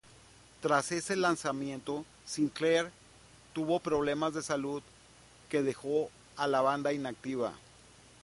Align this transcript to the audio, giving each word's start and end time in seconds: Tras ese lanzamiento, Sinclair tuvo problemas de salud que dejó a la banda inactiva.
Tras 0.61 0.91
ese 0.93 1.15
lanzamiento, 1.15 2.05
Sinclair 2.25 2.89
tuvo 3.53 3.79
problemas 3.79 4.33
de 4.33 4.41
salud 4.41 4.81
que 5.47 5.61
dejó 5.61 6.09
a 6.37 6.47
la 6.47 6.61
banda 6.61 6.91
inactiva. 6.91 7.53